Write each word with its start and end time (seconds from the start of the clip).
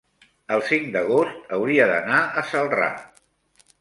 el 0.55 0.63
cinc 0.69 0.87
d'agost 0.95 1.53
hauria 1.57 1.87
d'anar 1.93 2.25
a 2.43 2.47
Celrà. 2.55 2.89